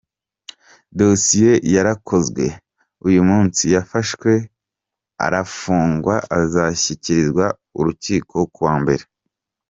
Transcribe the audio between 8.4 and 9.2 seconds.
ku wa Mbere.